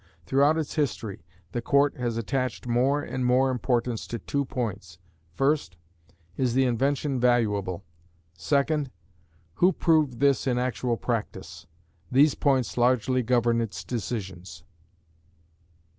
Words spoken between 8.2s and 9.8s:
Second, who